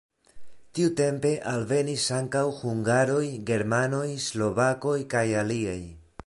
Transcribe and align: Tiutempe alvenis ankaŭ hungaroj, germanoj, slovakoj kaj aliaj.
Tiutempe 0.77 1.33
alvenis 1.51 2.05
ankaŭ 2.19 2.43
hungaroj, 2.61 3.21
germanoj, 3.51 4.05
slovakoj 4.31 4.97
kaj 5.17 5.25
aliaj. 5.45 5.81